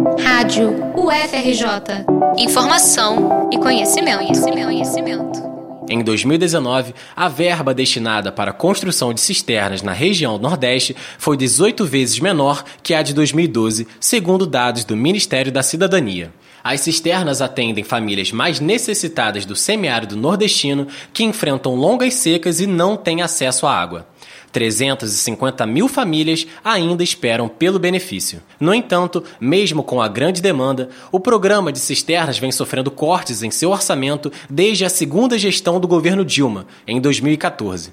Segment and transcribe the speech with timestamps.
[0.00, 2.06] Rádio UFRJ.
[2.38, 5.50] Informação e conhecimento, conhecimento, conhecimento.
[5.88, 11.84] Em 2019, a verba destinada para a construção de cisternas na região Nordeste foi 18
[11.84, 16.32] vezes menor que a de 2012, segundo dados do Ministério da Cidadania.
[16.62, 22.96] As cisternas atendem famílias mais necessitadas do semiárido nordestino que enfrentam longas secas e não
[22.96, 24.06] têm acesso à água.
[24.52, 28.42] 350 mil famílias ainda esperam pelo benefício.
[28.58, 33.50] No entanto, mesmo com a grande demanda, o programa de cisternas vem sofrendo cortes em
[33.50, 37.92] seu orçamento desde a segunda gestão do governo Dilma, em 2014.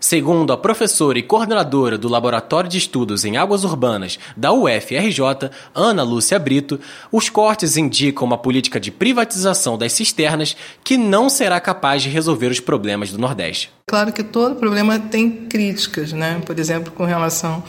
[0.00, 6.02] Segundo a professora e coordenadora do Laboratório de Estudos em Águas Urbanas da UFRJ, Ana
[6.02, 6.80] Lúcia Brito,
[7.12, 12.46] os cortes indicam uma política de privatização das cisternas que não será capaz de resolver
[12.46, 13.70] os problemas do Nordeste.
[13.86, 16.40] Claro que todo problema tem críticas, né?
[16.46, 17.62] por exemplo, com relação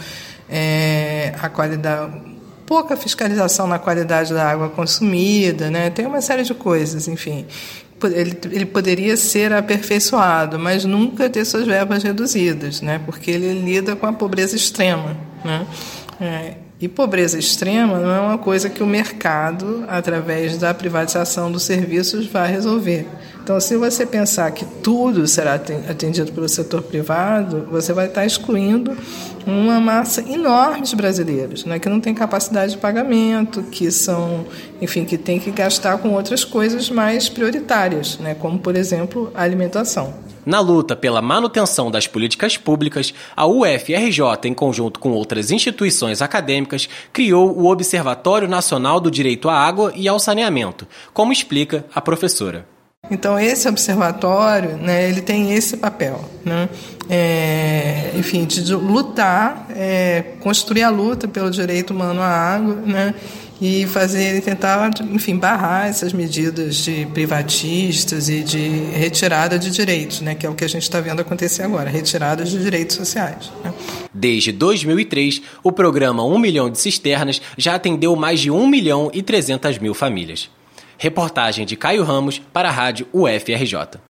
[0.50, 2.32] é, à qualidade
[2.66, 5.90] pouca fiscalização na qualidade da água consumida, né?
[5.90, 7.46] Tem uma série de coisas, enfim
[8.08, 13.00] ele, ele poderia ser aperfeiçoado, mas nunca ter suas verbas reduzidas, né?
[13.06, 15.16] porque ele lida com a pobreza extrema.
[15.44, 15.66] Né?
[16.20, 21.62] É, e pobreza extrema não é uma coisa que o mercado, através da privatização dos
[21.62, 23.08] serviços, vai resolver.
[23.44, 28.98] Então, se você pensar que tudo será atendido pelo setor privado, você vai estar excluindo
[29.46, 34.46] uma massa enorme de brasileiros, né, que não tem capacidade de pagamento, que são,
[34.82, 39.44] enfim, que tem que gastar com outras coisas mais prioritárias, né, como, por exemplo, a
[39.44, 40.31] alimentação.
[40.46, 46.90] Na luta pela manutenção das políticas públicas, a UFRJ, em conjunto com outras instituições acadêmicas,
[47.14, 52.66] criou o Observatório Nacional do Direito à Água e ao Saneamento, como explica a professora.
[53.10, 56.70] Então esse observatório, né, ele tem esse papel, né,
[57.10, 63.14] é, enfim, de lutar, é, construir a luta pelo direito humano à água, né,
[63.62, 70.34] e fazer, tentar, enfim, barrar essas medidas de privatistas e de retirada de direitos, né,
[70.34, 73.52] que é o que a gente está vendo acontecer agora, retirada de direitos sociais.
[73.64, 73.72] Né.
[74.12, 79.22] Desde 2003, o programa 1 milhão de cisternas já atendeu mais de 1 milhão e
[79.22, 80.50] 300 mil famílias.
[80.98, 84.11] Reportagem de Caio Ramos para a Rádio UFRJ.